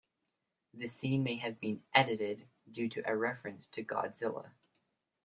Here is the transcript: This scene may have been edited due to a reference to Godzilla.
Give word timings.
This 0.73 0.93
scene 0.95 1.21
may 1.21 1.35
have 1.35 1.59
been 1.59 1.83
edited 1.93 2.47
due 2.71 2.89
to 2.89 3.07
a 3.07 3.15
reference 3.15 3.67
to 3.67 3.83
Godzilla. 3.83 4.47